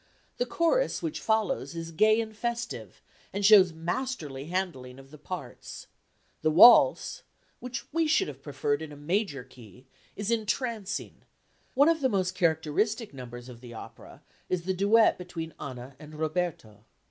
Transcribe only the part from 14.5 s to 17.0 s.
the duet between Anna and Roberto.